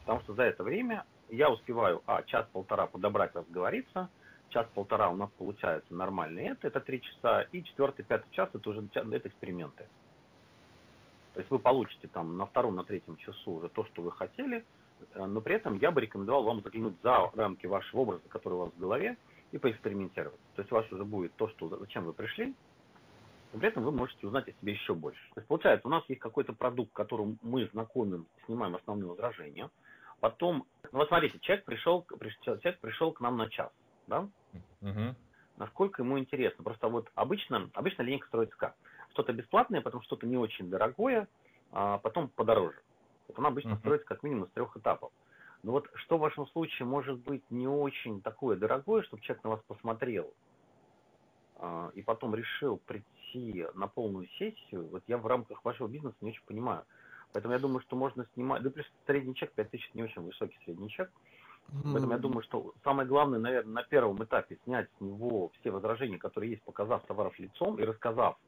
[0.00, 4.08] Потому что за это время я успеваю, а, час-полтора подобрать, разговориться,
[4.50, 8.86] час-полтора у нас получается нормально это, это три часа, и четвертый, пятый час это уже
[8.94, 9.86] это эксперименты.
[11.34, 14.64] То есть вы получите там на втором, на третьем часу уже то, что вы хотели,
[15.14, 18.70] но при этом я бы рекомендовал вам заглянуть за рамки вашего образа, который у вас
[18.72, 19.16] в голове,
[19.52, 20.40] и поэкспериментировать.
[20.54, 22.54] То есть у вас уже будет то, что, зачем вы пришли,
[23.52, 25.20] но при этом вы можете узнать о себе еще больше.
[25.34, 29.70] То есть получается, у нас есть какой-то продукт, которым мы знакомим, снимаем основные возражения.
[30.20, 32.06] Потом, ну вот смотрите, человек пришел,
[32.42, 33.70] человек пришел к нам на час,
[34.06, 34.28] да?
[34.80, 35.14] Угу.
[35.58, 36.64] Насколько ему интересно.
[36.64, 38.76] Просто вот обычно, обычно линейка строится как?
[39.10, 41.28] Что-то бесплатное, потом что-то не очень дорогое,
[41.72, 42.78] а потом подороже.
[43.28, 45.12] Вот она обычно uh строится как минимум из трех этапов.
[45.62, 49.50] Но вот что в вашем случае может быть не очень такое дорогое, чтобы человек на
[49.50, 50.32] вас посмотрел,
[51.56, 56.30] а, и потом решил прийти на полную сессию, вот я в рамках вашего бизнеса не
[56.30, 56.84] очень понимаю.
[57.36, 60.88] Поэтому я думаю, что можно снимать, да плюс средний чек 5000 не очень высокий средний
[60.88, 61.12] чек.
[61.84, 66.16] Поэтому я думаю, что самое главное, наверное, на первом этапе снять с него все возражения,
[66.16, 68.38] которые есть, показав товаров лицом и рассказав.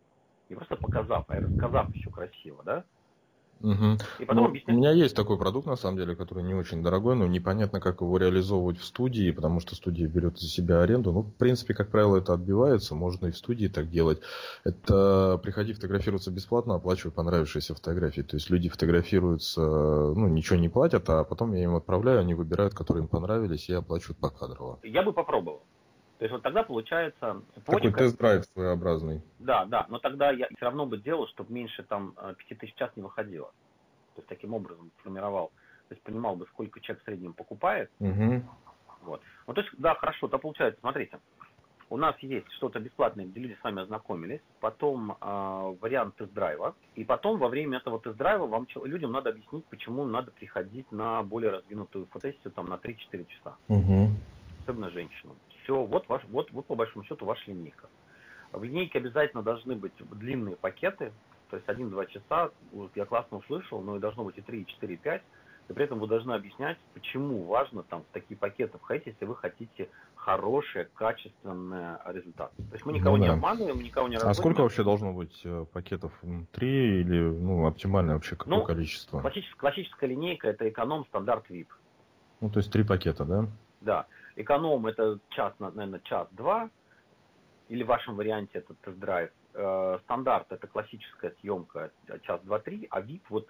[0.48, 2.86] Не просто показав, а и рассказав еще красиво, да?
[3.60, 3.98] Угу.
[4.20, 4.76] И потом ну, объяснять.
[4.76, 8.00] У меня есть такой продукт, на самом деле, который не очень дорогой, но непонятно, как
[8.00, 11.12] его реализовывать в студии, потому что студия берет за себя аренду.
[11.12, 14.20] Ну, в принципе, как правило, это отбивается, можно и в студии так делать.
[14.64, 18.22] Это приходи фотографироваться бесплатно, оплачивай понравившиеся фотографии.
[18.22, 22.74] То есть люди фотографируются, ну, ничего не платят, а потом я им отправляю, они выбирают,
[22.74, 24.78] которые им понравились, и оплачивают покадрово.
[24.82, 25.62] Я бы попробовал.
[26.18, 27.42] То есть вот тогда получается.
[27.64, 29.22] Такой тест-драйв своеобразный.
[29.38, 32.14] Да, да, но тогда я все равно бы делал, чтобы меньше там
[32.48, 33.48] 5000 час не выходило.
[34.14, 35.52] То есть таким образом формировал,
[35.88, 37.90] то есть понимал бы, сколько человек в среднем покупает.
[38.00, 38.42] Угу.
[39.02, 39.22] Вот.
[39.46, 41.20] Ну, то есть, да, хорошо, то получается, смотрите,
[41.88, 47.04] у нас есть что-то бесплатное, где люди с вами ознакомились, потом э, вариант тест-драйва, и
[47.04, 52.06] потом во время этого тест-драйва вам людям надо объяснить, почему надо приходить на более раздвинутую
[52.06, 53.56] фотосессию там на 3-4 часа.
[53.68, 54.10] Угу.
[54.64, 55.36] Особенно женщинам
[55.68, 57.88] все, вот, ваш, вот, вот по большому счету ваша линейка.
[58.52, 61.12] В линейке обязательно должны быть длинные пакеты,
[61.50, 62.50] то есть 1-2 часа,
[62.94, 65.22] я классно услышал, но и должно быть и 3, и 4, и 5.
[65.68, 69.36] И при этом вы должны объяснять, почему важно там в такие пакеты входить, если вы
[69.36, 72.50] хотите хороший, качественный результат.
[72.56, 73.28] То есть мы никого ну, да.
[73.28, 74.16] не обманываем, никого не.
[74.16, 76.12] А сколько вообще должно быть э, пакетов?
[76.52, 79.20] Три или ну, оптимальное вообще какое ну, количество?
[79.20, 81.68] Классическая, классическая линейка это эконом, стандарт, VIP.
[82.40, 83.46] Ну, то есть три пакета, да?
[83.82, 84.06] Да.
[84.38, 86.70] Эконом это час, наверное, час-два,
[87.68, 89.30] или в вашем варианте это тест-драйв.
[89.54, 91.90] Э, стандарт это классическая съемка
[92.22, 93.48] час, два, три, а VIP вот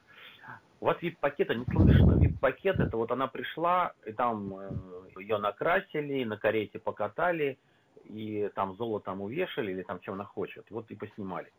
[0.81, 2.13] у вас VIP-пакета не слышно.
[2.13, 4.71] VIP-пакет это вот она пришла, и там э,
[5.19, 7.59] ее накрасили, на карете покатали,
[8.07, 10.65] и там золотом увешали, или там чем она хочет.
[10.71, 11.53] Вот и поснимали.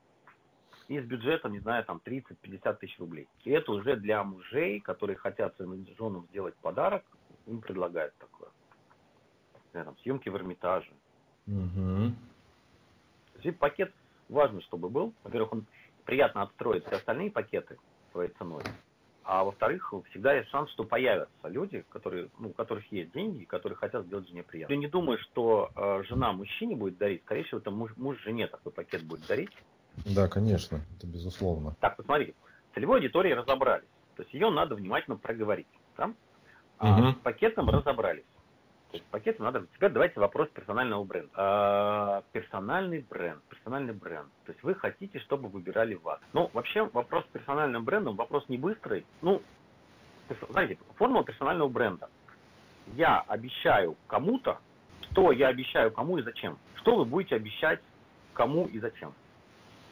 [0.87, 3.27] И с бюджетом, не знаю, там 30-50 тысяч рублей.
[3.43, 7.03] И это уже для мужей, которые хотят своим женам сделать подарок,
[7.45, 8.49] им предлагают такое
[9.71, 10.91] там, съемки в Эрмитаже.
[11.47, 12.13] Угу.
[13.59, 13.93] пакет
[14.27, 15.13] важно, чтобы был.
[15.23, 15.65] Во-первых, он
[16.05, 17.77] приятно отстроит все остальные пакеты
[18.11, 18.63] своей ценой.
[19.23, 23.77] А во-вторых, всегда есть шанс, что появятся люди, которые, ну, у которых есть деньги, которые
[23.77, 24.73] хотят сделать жене приятно.
[24.73, 27.21] Я не думаю, что э, жена мужчине будет дарить.
[27.25, 29.51] Скорее всего, это муж, муж жене такой пакет будет дарить.
[30.03, 31.75] Да, конечно, это безусловно.
[31.79, 32.33] Так, посмотри,
[32.73, 33.87] целевой аудитории разобрались.
[34.15, 35.67] То есть ее надо внимательно проговорить.
[35.95, 36.11] Да?
[36.79, 37.11] А угу.
[37.11, 38.25] с пакетом разобрались.
[38.91, 39.65] То есть пакету надо...
[39.75, 41.29] Теперь давайте вопрос персонального бренда.
[41.35, 43.39] А, персональный бренд.
[43.43, 44.27] Персональный бренд.
[44.45, 46.19] То есть вы хотите, чтобы выбирали вас.
[46.33, 49.05] Ну, вообще вопрос с персональным брендом, вопрос не быстрый.
[49.21, 49.43] Ну,
[50.49, 52.09] знаете, формула персонального бренда.
[52.95, 54.57] Я обещаю кому-то,
[55.11, 56.57] что я обещаю кому и зачем.
[56.75, 57.79] Что вы будете обещать
[58.33, 59.13] кому и зачем?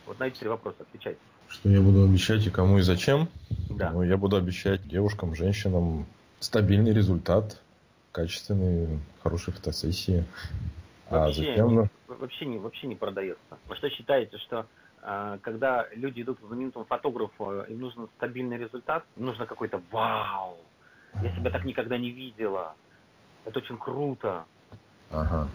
[0.07, 1.19] Вот на эти три вопроса отвечайте.
[1.49, 3.29] Что я буду обещать и кому и зачем?
[3.69, 3.91] Да.
[3.91, 6.07] Ну, я буду обещать девушкам, женщинам
[6.39, 7.61] стабильный результат,
[8.17, 10.25] качественные, хорошие фотосессии.
[11.09, 11.69] А вообще, а затем...
[11.69, 13.59] не, вообще, не, вообще не продается.
[13.67, 14.65] Вы что считаете, что
[15.03, 20.57] э, когда люди идут к знаменитому фотографу, им нужен стабильный результат, нужно какой-то вау,
[21.21, 22.73] я себя так никогда не видела,
[23.45, 24.45] это очень круто.
[25.11, 25.47] Ага.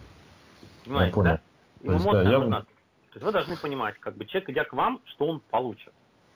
[0.84, 1.30] Понимаете, я понял.
[1.32, 1.40] да?
[1.82, 2.38] Ему то есть, да, я...
[2.38, 2.60] нужно...
[2.60, 5.92] То есть вы должны понимать, как бы человек, идя к вам, что он получит.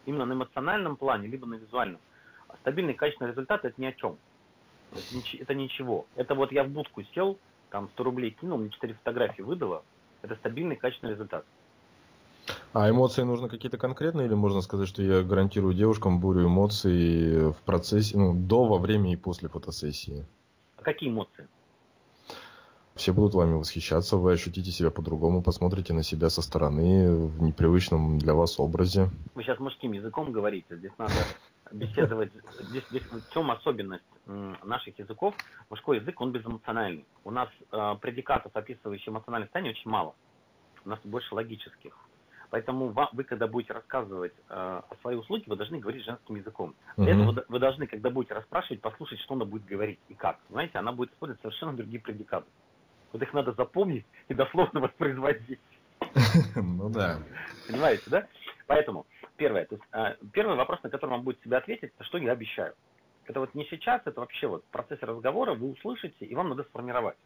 [0.07, 2.01] Именно на эмоциональном плане, либо на визуальном.
[2.49, 4.19] А стабильный качественный результат это ни о чем.
[4.93, 6.07] Это ничего.
[6.17, 7.39] Это вот я в будку сел,
[7.71, 9.83] там 100 рублей кинул, мне 4 фотографии выдало.
[10.23, 11.45] Это стабильный, качественный результат.
[12.73, 17.57] А эмоции нужно какие-то конкретные, или можно сказать, что я гарантирую девушкам бурю эмоций в
[17.65, 20.25] процессе, ну, до, во время и после фотосессии?
[20.77, 21.49] А какие эмоции?
[22.95, 28.19] Все будут вами восхищаться, вы ощутите себя по-другому, посмотрите на себя со стороны в непривычном
[28.19, 29.11] для вас образе.
[29.35, 31.13] Вы сейчас мужским языком говорите, здесь надо
[31.73, 32.33] беседовать.
[32.61, 35.35] Здесь, здесь в чем особенность наших языков?
[35.71, 37.07] Мужской язык, он безэмоциональный.
[37.25, 40.15] У нас э, предикатов, описывающих эмоциональное состояние, очень мало.
[40.85, 41.97] У нас больше логических.
[42.51, 46.75] Поэтому вам, вы, когда будете рассказывать э, о своей услуге, вы должны говорить женским языком.
[46.97, 47.23] Для mm-hmm.
[47.23, 50.39] этого вы должны, когда будете расспрашивать, послушать, что она будет говорить и как.
[50.51, 52.47] Знаете, она будет использовать совершенно другие предикаты.
[53.13, 55.61] Вот их надо запомнить и дословно воспроизводить.
[56.55, 57.19] Ну да.
[57.67, 58.27] Понимаете, да?
[58.67, 62.19] Поэтому, первое, то есть, э, первый вопрос, на который вам будет себя ответить, это что
[62.19, 62.75] я обещаю.
[63.27, 66.65] Это вот не сейчас, это вообще вот в процессе разговора вы услышите, и вам надо
[66.65, 67.17] сформировать.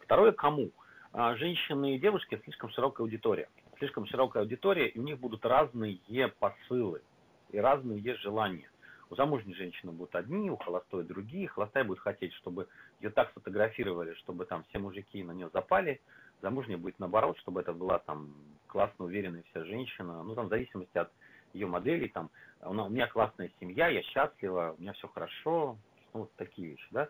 [0.00, 0.70] Второе, кому?
[1.12, 3.48] А, женщины и девушки слишком широкая аудитория.
[3.78, 5.98] Слишком широкая аудитория, и у них будут разные
[6.38, 7.02] посылы
[7.50, 8.68] и разные желания.
[9.10, 11.48] У замужней женщины будут одни, у холостой другие.
[11.48, 12.68] Холостая будет хотеть, чтобы
[13.00, 16.00] ее так сфотографировали, чтобы там все мужики на нее запали.
[16.42, 18.34] Замужняя будет наоборот, чтобы это была там
[18.66, 20.22] классно уверенная вся женщина.
[20.22, 21.10] Ну, там в зависимости от
[21.52, 22.30] ее моделей, там,
[22.62, 25.76] у меня классная семья, я счастлива, у меня все хорошо,
[26.12, 27.08] ну, вот такие вещи, да.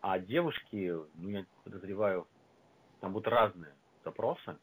[0.00, 2.26] А девушки, ну, я подозреваю,
[3.00, 3.72] там будут разные
[4.04, 4.56] запросы.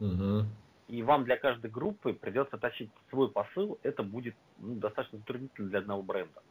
[0.00, 0.46] Угу.
[0.88, 3.78] И вам для каждой группы придется тащить свой посыл.
[3.82, 6.42] Это будет ну, достаточно затруднительно для одного бренда.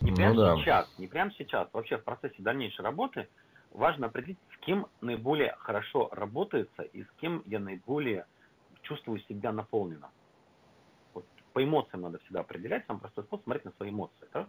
[0.00, 0.56] Не прямо ну, да.
[0.56, 1.68] сейчас, не прямо сейчас.
[1.72, 3.28] Вообще в процессе дальнейшей работы
[3.70, 8.26] важно определить, с кем наиболее хорошо работается и с кем я наиболее
[8.82, 10.10] чувствую себя наполненным.
[11.56, 14.28] По эмоциям надо всегда определять, самый простой способ смотреть на свои эмоции.
[14.34, 14.46] Да?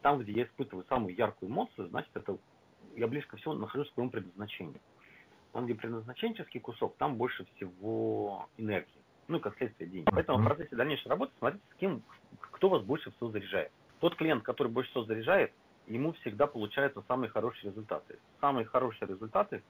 [0.00, 2.38] Там, где я испытываю самую яркую эмоцию, значит, это
[2.94, 4.80] я близко всего нахожусь в своем предназначении.
[5.52, 9.02] Там, где предназначенческий кусок, там больше всего энергии.
[9.28, 10.08] Ну и как следствие денег.
[10.10, 12.02] Поэтому в процессе дальнейшей работы смотрите, с кем,
[12.40, 13.70] кто вас больше всего заряжает.
[14.00, 15.52] Тот клиент, который больше всего заряжает,
[15.86, 18.18] ему всегда получаются самые хорошие результаты.
[18.40, 19.62] Самые хорошие результаты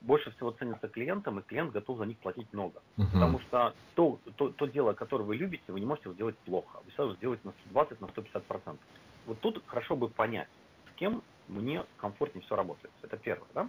[0.00, 2.80] больше всего ценятся клиентам, и клиент готов за них платить много.
[2.96, 3.04] Uh-huh.
[3.12, 6.80] Потому что то, то, то дело, которое вы любите, вы не можете сделать плохо.
[6.84, 8.86] Вы сразу сделаете на 120, на 150 процентов.
[9.26, 10.48] Вот тут хорошо бы понять,
[10.90, 12.92] с кем мне комфортнее все работает.
[13.02, 13.48] Это первое.
[13.54, 13.68] Да?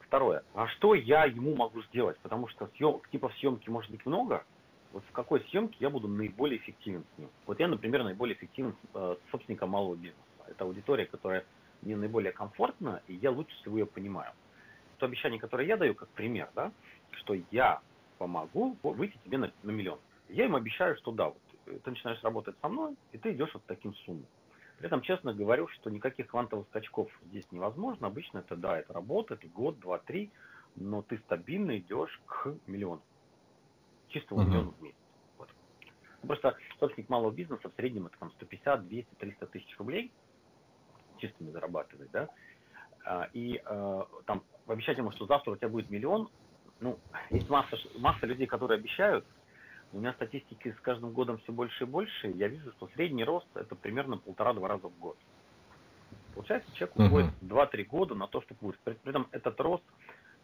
[0.00, 0.42] Второе.
[0.54, 2.18] А что я ему могу сделать?
[2.18, 4.44] Потому что съем, типов съемки может быть много.
[4.92, 7.30] Вот в какой съемке я буду наиболее эффективен с ним?
[7.46, 10.20] Вот я, например, наиболее эффективен с э, собственником малого бизнеса.
[10.48, 11.46] Это аудитория, которая
[11.80, 14.32] мне наиболее комфортна, и я лучше всего ее понимаю.
[15.02, 16.70] То обещание, которое я даю как пример, да,
[17.10, 17.80] что я
[18.18, 19.98] помогу выйти тебе на, на миллион.
[20.28, 23.52] Я им обещаю, что да, вот, э, ты начинаешь работать со мной, и ты идешь
[23.52, 24.26] вот таким суммам.
[24.78, 28.06] При этом честно говорю, что никаких квантовых скачков здесь невозможно.
[28.06, 30.30] Обычно это, да, это работает год, два, три,
[30.76, 33.02] но ты стабильно идешь к миллиону.
[34.06, 34.46] Чистого uh-huh.
[34.46, 34.96] миллиона в месяц.
[35.36, 35.48] Вот.
[36.24, 40.12] Просто собственник малого бизнеса в среднем это там 150, 200, 300 тысяч рублей
[41.18, 42.28] чистыми зарабатывает, да.
[43.04, 46.28] А, и э, там обещать ему, что завтра у тебя будет миллион,
[46.80, 46.98] ну,
[47.30, 49.24] есть масса, масса людей, которые обещают,
[49.92, 52.28] у меня статистики с каждым годом все больше и больше.
[52.28, 55.18] Я вижу, что средний рост это примерно полтора-два раза в год.
[56.34, 57.70] Получается, человек уходит uh-huh.
[57.70, 58.78] 2-3 года на то, чтобы будет.
[58.80, 59.84] При, при этом этот рост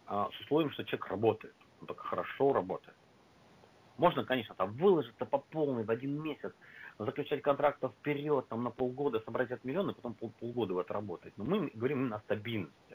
[0.05, 1.55] а, с условием, что человек работает.
[1.81, 2.95] Он только хорошо работает.
[3.97, 6.53] Можно, конечно, там выложиться по полной в один месяц,
[6.99, 11.33] заключать контракты вперед, там на полгода собрать от миллиона, потом пол, полгода в это работать.
[11.37, 12.88] Но мы говорим именно о стабильности.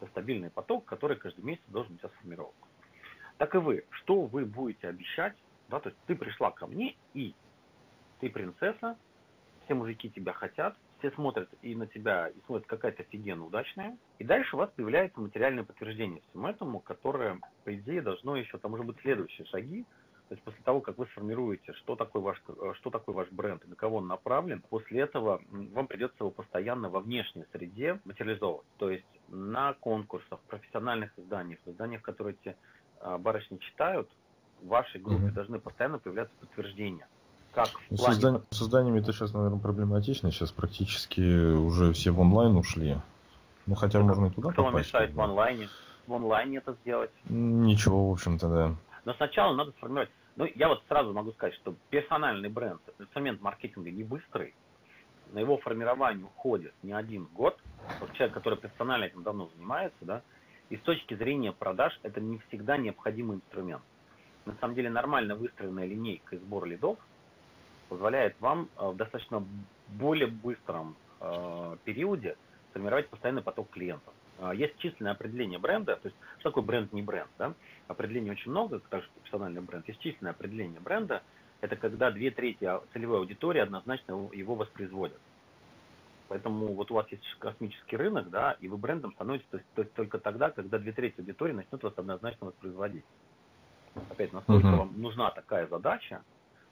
[0.00, 2.52] Это стабильный поток, который каждый месяц должен быть сформирован.
[3.38, 3.84] Так и вы.
[3.90, 5.36] Что вы будете обещать
[5.68, 7.34] да, то есть ты пришла ко мне и
[8.20, 8.96] ты принцесса,
[9.64, 13.98] все мужики тебя хотят, все смотрят и на тебя, и смотрят какая-то офигенно удачная.
[14.18, 18.70] И дальше у вас появляется материальное подтверждение всему этому, которое, по идее, должно еще, там
[18.70, 19.84] может быть следующие шаги,
[20.28, 22.42] то есть после того, как вы сформируете, что такое ваш,
[22.76, 26.88] что такое ваш бренд и на кого он направлен, после этого вам придется его постоянно
[26.88, 28.66] во внешней среде материализовывать.
[28.78, 32.56] То есть на конкурсах, профессиональных изданиях, изданиях, которые эти
[33.00, 34.08] а, барышни читают,
[34.62, 35.34] в вашей группе угу.
[35.34, 37.06] должны постоянно появляться подтверждения.
[37.52, 38.12] Как в ну, плане...
[38.14, 40.30] Создание, созданиями это сейчас, наверное, проблематично.
[40.30, 42.98] Сейчас практически уже все в онлайн ушли.
[43.66, 44.88] Ну, хотя так, можно и туда Кто попасть.
[44.88, 45.22] Кто мешает да.
[45.22, 45.68] в онлайне?
[46.06, 47.10] В онлайне это сделать?
[47.28, 48.74] Ничего, в общем-то, да.
[49.04, 50.10] Но сначала надо сформировать.
[50.36, 54.54] Ну, я вот сразу могу сказать, что персональный бренд, инструмент маркетинга не быстрый.
[55.32, 57.58] На его формирование уходит не один год.
[58.14, 60.22] Человек, который персонально этим давно занимается, да,
[60.70, 63.82] и с точки зрения продаж это не всегда необходимый инструмент
[64.46, 66.98] на самом деле нормально выстроенная линейка и сбор лидов
[67.88, 69.44] позволяет вам э, в достаточно
[69.88, 72.36] более быстром э, периоде
[72.72, 74.14] формировать постоянный поток клиентов.
[74.38, 77.54] Э, есть численное определение бренда, то есть что такое бренд, не бренд, да?
[77.88, 79.86] Определений очень много, так же персональный бренд.
[79.88, 81.22] Есть численное определение бренда,
[81.60, 85.20] это когда две трети целевой аудитории однозначно его воспроизводят.
[86.28, 89.82] Поэтому вот у вас есть космический рынок, да, и вы брендом становитесь то есть, то
[89.82, 93.04] есть только тогда, когда две трети аудитории начнут вас однозначно воспроизводить
[94.10, 94.76] опять, насколько uh-huh.
[94.76, 96.22] вам нужна такая задача,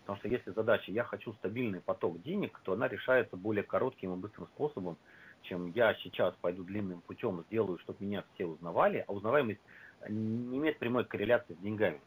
[0.00, 4.16] потому что если задача «я хочу стабильный поток денег», то она решается более коротким и
[4.16, 4.96] быстрым способом,
[5.42, 9.60] чем я сейчас пойду длинным путем, сделаю, чтобы меня все узнавали, а узнаваемость
[10.08, 12.00] не имеет прямой корреляции с деньгами.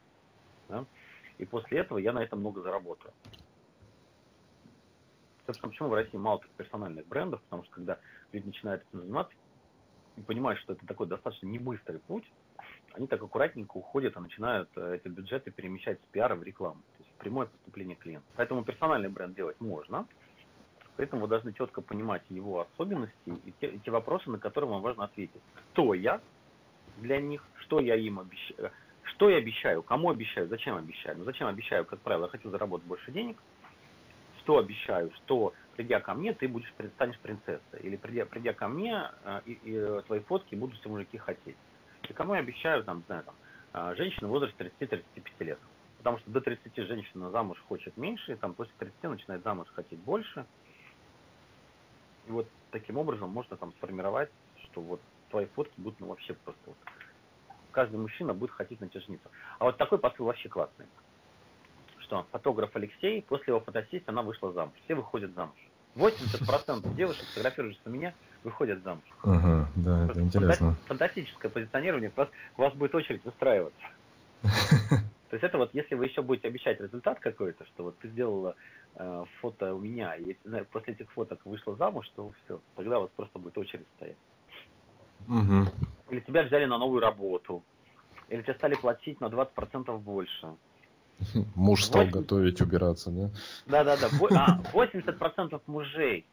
[0.68, 0.84] Да?
[1.38, 3.12] И после этого я на этом много заработаю.
[5.46, 7.98] Собственно, почему в России мало персональных брендов, потому что когда
[8.32, 9.34] люди начинают этим заниматься
[10.16, 12.24] и понимают, что это такой достаточно небыстрый путь,
[12.92, 17.04] они так аккуратненько уходят и начинают э, эти бюджеты перемещать с пиара в рекламу, то
[17.04, 18.26] есть в прямое поступление клиента.
[18.36, 20.06] Поэтому персональный бренд делать можно,
[20.96, 24.82] поэтому вы должны четко понимать его особенности и те, и те вопросы, на которые вам
[24.82, 25.40] важно ответить.
[25.72, 26.20] Кто я
[26.98, 28.72] для них, что я им обещаю,
[29.10, 31.18] что я обещаю, кому обещаю, зачем обещаю.
[31.18, 33.36] Ну, зачем обещаю, как правило, я хочу заработать больше денег,
[34.40, 37.80] что обещаю, что придя ко мне, ты будешь станешь принцессой.
[37.80, 41.56] Или придя, придя ко мне, э, и, и твои фотки будут все мужики хотеть.
[42.08, 43.34] И кому я обещаю, там, знаю, там,
[43.72, 45.58] а, женщина в возрасте 30-35 лет.
[45.98, 49.98] Потому что до 30 женщина замуж хочет меньше, и там после 30 начинает замуж хотеть
[49.98, 50.46] больше.
[52.26, 54.30] И вот таким образом можно там сформировать,
[54.64, 56.76] что вот твои фотки будут ну, вообще просто вот.
[57.72, 59.28] Каждый мужчина будет хотеть на жениться.
[59.58, 60.86] А вот такой посыл вообще классный.
[62.00, 64.72] Что фотограф Алексей, после его фотосессии она вышла замуж.
[64.84, 65.56] Все выходят замуж.
[65.94, 69.04] 80% девушек, фотографирующихся меня, выходят замуж.
[69.22, 70.76] Ага, да, это интересно.
[70.86, 73.78] Фантастическое позиционирование, у вас, у вас будет очередь устраиваться.
[74.42, 78.54] То есть это вот, если вы еще будете обещать результат какой-то, что вот ты сделала
[78.94, 83.10] э, фото у меня, и если после этих фоток вышла замуж, то все, тогда вас
[83.14, 84.16] просто будет очередь стоять.
[85.28, 85.68] Угу.
[86.10, 87.62] Или тебя взяли на новую работу,
[88.28, 90.48] или тебе стали платить на 20% больше.
[91.54, 92.20] Муж стал 80...
[92.20, 93.30] готовить, убираться, да?
[93.66, 94.08] Да-да-да.
[94.36, 96.24] А, 80% мужей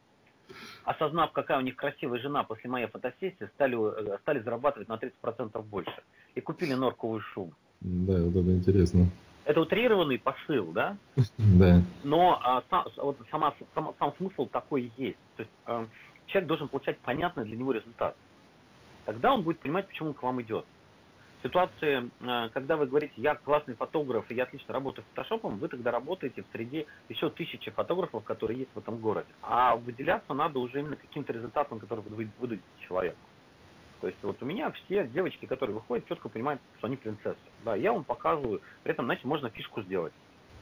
[0.83, 5.61] осознав, какая у них красивая жена после моей фотосессии, стали, э, стали зарабатывать на 30%
[5.63, 6.03] больше.
[6.35, 7.53] И купили норковую шубу.
[7.81, 9.07] Да, вот это интересно.
[9.45, 10.97] Это утрированный посыл, да?
[11.37, 11.81] Да.
[12.03, 15.17] Но а, сам, вот сама, сам, сам смысл такой есть.
[15.37, 15.87] То есть а,
[16.27, 18.15] человек должен получать понятный для него результат.
[19.05, 20.65] Тогда он будет понимать, почему он к вам идет
[21.45, 25.91] ситуации, э, когда вы говорите, я классный фотограф и я отлично работаю фотошопом, вы тогда
[25.91, 29.27] работаете в среде еще тысячи фотографов, которые есть в этом городе.
[29.41, 33.17] А выделяться надо уже именно каким-то результатом, который вы выдадите человеку.
[34.01, 37.37] То есть вот у меня все девочки, которые выходят, четко понимают, что они принцессы.
[37.63, 40.13] Да, я вам показываю, при этом, знаете, можно фишку сделать.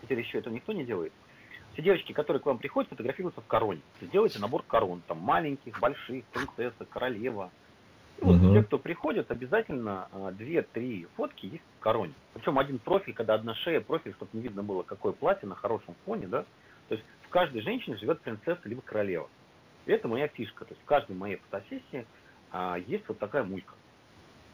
[0.02, 1.14] Теперь еще это никто не делает.
[1.74, 3.82] Все девочки, которые к вам приходят, фотографируются в короне.
[4.02, 7.52] Сделайте набор корон, там маленьких, больших, принцесса, королева,
[8.22, 8.54] вот угу.
[8.54, 12.14] те, кто приходят, обязательно а, две-три фотки есть в короне.
[12.34, 15.96] Причем один профиль, когда одна шея, профиль, чтобы не видно было, какое платье на хорошем
[16.06, 16.46] фоне, да.
[16.90, 19.30] То есть в каждой женщине живет принцесса либо королева.
[19.86, 20.66] И это моя фишка.
[20.66, 22.06] То есть в каждой моей фотосессии
[22.52, 23.74] а, есть вот такая мулька.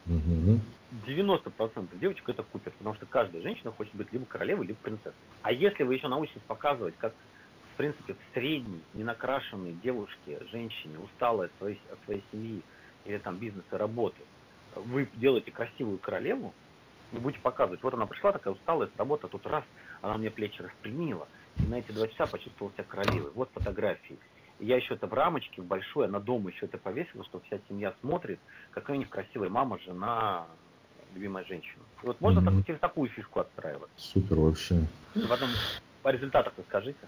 [0.07, 0.59] Угу.
[1.05, 5.13] 90% девочек это купят, потому что каждая женщина хочет быть либо королевой, либо принцессой.
[5.43, 7.13] А если вы еще научитесь показывать, как
[7.73, 12.61] в принципе в средней, ненакрашенной девушке, женщине, усталой от своей, от своей семьи,
[13.05, 14.21] или там бизнеса, работы,
[14.75, 16.53] вы делаете красивую королеву,
[17.11, 19.63] и будете показывать, вот она пришла такая усталая с работы, а тут раз,
[20.01, 23.31] она мне плечи распрямила, и на эти два часа почувствовал себя королевой.
[23.33, 24.17] Вот фотографии.
[24.59, 27.59] И я еще это в рамочке, в большой, она дома еще это повесила, что вся
[27.67, 28.39] семья смотрит,
[28.71, 30.47] какая у них красивая мама, жена,
[31.15, 31.81] любимая женщина.
[32.03, 32.57] И вот можно mm-hmm.
[32.57, 33.89] так, через такую фишку отстраивать.
[33.95, 34.85] Супер вообще.
[35.27, 35.49] Потом
[36.03, 36.99] по результатам расскажите.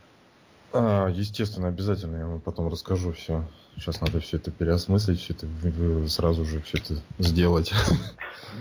[0.73, 3.43] А, естественно, обязательно я вам потом расскажу все.
[3.75, 7.73] Сейчас надо все это переосмыслить, все это сразу же все это сделать.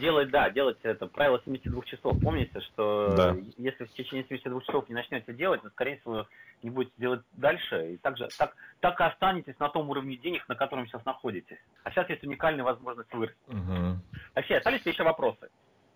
[0.00, 1.08] Делать, да, делать это.
[1.08, 2.16] Правило 72 часов.
[2.22, 3.36] Помните, что да.
[3.58, 6.26] если в течение 72 часов не начнете делать, то, скорее всего,
[6.62, 7.94] не будете делать дальше.
[7.94, 11.58] И также так, так и останетесь на том уровне денег, на котором сейчас находитесь.
[11.82, 13.36] А сейчас есть уникальная возможность вырасти.
[13.48, 13.98] Угу.
[14.36, 15.48] Вообще, остались ли еще вопросы?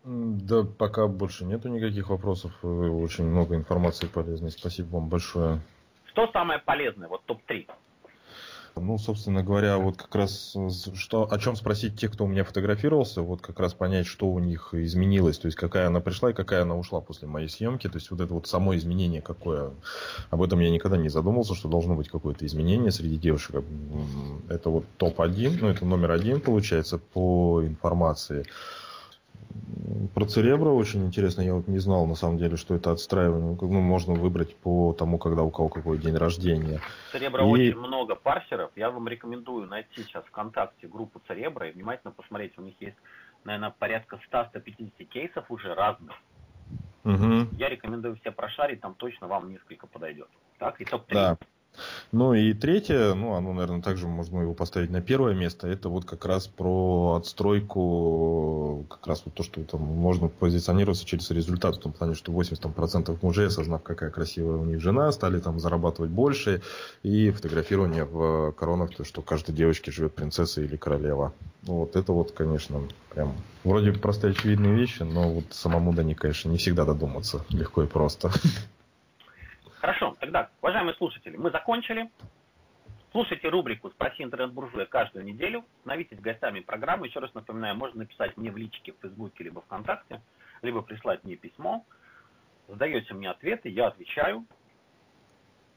[0.05, 2.53] Да, пока больше нету никаких вопросов.
[2.63, 4.51] Очень много информации полезной.
[4.51, 5.61] Спасибо вам большое.
[6.15, 7.09] Что самое полезное?
[7.09, 7.67] Вот топ-3.
[8.77, 10.57] Ну, собственно говоря, вот как раз
[10.95, 14.39] что, о чем спросить тех, кто у меня фотографировался, вот как раз понять, что у
[14.39, 17.97] них изменилось, то есть какая она пришла и какая она ушла после моей съемки, то
[17.97, 19.73] есть вот это вот само изменение какое,
[20.31, 23.65] об этом я никогда не задумывался, что должно быть какое-то изменение среди девушек.
[24.49, 28.45] Это вот топ-1, ну это номер один получается по информации.
[30.15, 33.57] Про Церебро очень интересно, я вот не знал на самом деле, что это отстраивание.
[33.61, 36.81] Ну, можно выбрать по тому, когда у кого какой день рождения.
[37.13, 37.45] Церебро и...
[37.45, 38.71] очень много парсеров.
[38.77, 42.57] Я вам рекомендую найти сейчас ВКонтакте группу Церебро и внимательно посмотреть.
[42.59, 42.97] У них есть,
[43.45, 46.15] наверное, порядка 100-150 кейсов уже разных.
[47.05, 47.57] Угу.
[47.59, 50.29] Я рекомендую все прошарить, там точно вам несколько подойдет.
[50.59, 51.13] Так, и топ-3.
[51.13, 51.39] Да.
[52.13, 56.05] Ну и третье, ну оно, наверное, также можно его поставить на первое место, это вот
[56.05, 61.81] как раз про отстройку, как раз вот то, что там можно позиционироваться через результат, в
[61.81, 66.63] том плане, что 80% мужей, осознав, какая красивая у них жена, стали там зарабатывать больше,
[67.03, 71.33] и фотографирование в коронах, то, что каждой девочке живет принцесса или королева.
[71.63, 76.51] Вот это вот, конечно, прям вроде простые очевидные вещи, но вот самому до них, конечно,
[76.51, 78.31] не всегда додуматься легко и просто.
[80.25, 82.11] Тогда, уважаемые слушатели, мы закончили.
[83.13, 85.67] Слушайте рубрику «Спроси интернет-буржуя» каждую неделю.
[85.81, 87.09] Становитесь гостями программы.
[87.09, 90.23] Еще раз напоминаю, можно написать мне в личке в Фейсбуке либо ВКонтакте,
[90.63, 91.85] либо прислать мне письмо.
[92.69, 94.47] Задаете мне ответы, я отвечаю.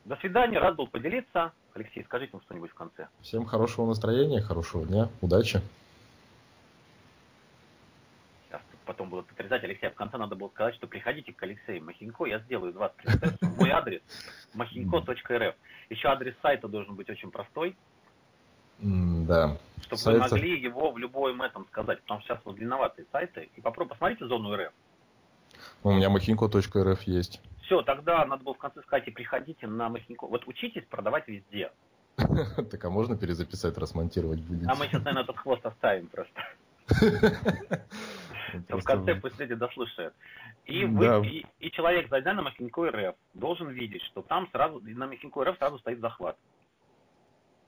[0.05, 1.51] До свидания, рад был поделиться.
[1.73, 3.09] Алексей, скажите нам что-нибудь в конце.
[3.19, 5.59] Всем хорошего настроения, хорошего дня, удачи.
[8.87, 9.91] Потом будут отрезать Алексея.
[9.91, 13.37] В конце надо было сказать, что приходите к Алексею Махинько, я сделаю из вас принцессу.
[13.57, 14.01] Мой адрес
[14.53, 15.55] махинько.рф.
[15.89, 17.75] Еще адрес сайта должен быть очень простой.
[18.79, 19.57] Да.
[19.81, 20.15] Чтобы Сайт...
[20.15, 23.49] вы могли его в любом этом сказать, потому что сейчас вот длинноватые сайты.
[23.55, 24.71] И попробуй, посмотрите зону РФ.
[25.83, 27.41] У меня махинько.рф есть.
[27.63, 30.25] Все, тогда надо было в конце сказать, и приходите на Махинько.
[30.25, 31.71] Вот учитесь продавать везде.
[32.71, 34.69] Так а можно перезаписать, расмонтировать будете?
[34.69, 36.41] А мы сейчас, наверное, этот хвост оставим просто.
[38.67, 40.13] В конце пусть люди дослушают.
[40.65, 41.19] И, вы, да.
[41.19, 45.57] и, и человек, зайдя на Махинько РФ, должен видеть, что там сразу, на Махинько РФ
[45.57, 46.37] сразу стоит захват.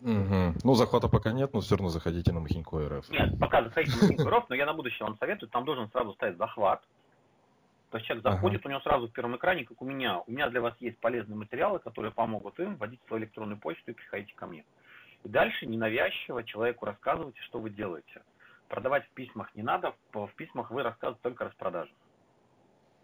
[0.02, 0.54] Угу.
[0.64, 3.10] Ну, захвата пока нет, но все равно заходите на Махинько РФ.
[3.10, 6.14] Нет, пока заходите на Махинько РФ, но я на будущее вам советую, там должен сразу
[6.14, 6.82] стоять захват.
[7.92, 8.68] То есть человек заходит, ага.
[8.68, 10.22] у него сразу в первом экране, как у меня.
[10.28, 13.94] У меня для вас есть полезные материалы, которые помогут им вводить свою электронную почту и
[13.94, 14.64] приходите ко мне.
[15.24, 18.22] И дальше ненавязчиво человеку рассказывайте, что вы делаете
[18.70, 21.92] продавать в письмах не надо, в письмах вы рассказываете только о распродаже.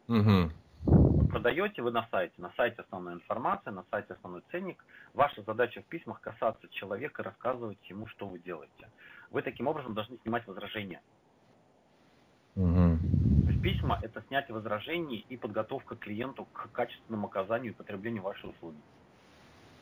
[0.07, 1.30] Угу.
[1.30, 4.86] Продаете вы на сайте, на сайте основная информация, на сайте основной ценник.
[5.13, 8.89] Ваша задача в письмах касаться человека рассказывать ему, что вы делаете.
[9.32, 11.01] Вы таким образом должны снимать возражения.
[12.55, 12.99] Угу.
[13.61, 18.78] Письма это снятие возражений и подготовка клиенту к качественному оказанию и потреблению вашей услуги.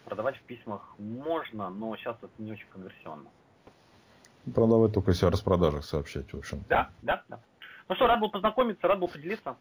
[0.06, 3.30] Продавать в письмах можно, но сейчас это не очень конверсионно.
[4.54, 6.64] Продавать только если о распродажах сообщать, в общем.
[6.68, 7.40] Да, да, да.
[7.88, 9.56] Ну что, рад был познакомиться, рад был поделиться.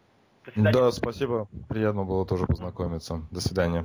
[0.55, 1.47] Да, спасибо.
[1.69, 3.21] Приятно было тоже познакомиться.
[3.31, 3.83] До свидания.